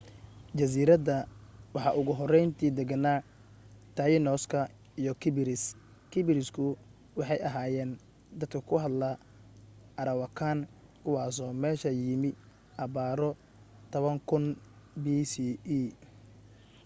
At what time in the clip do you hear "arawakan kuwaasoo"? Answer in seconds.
10.01-11.51